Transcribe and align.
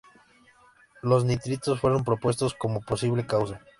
Los 1.03 1.25
nitritos 1.25 1.79
fueron 1.79 2.03
propuestos 2.03 2.55
como 2.55 2.81
posible 2.81 3.27
causa. 3.27 3.61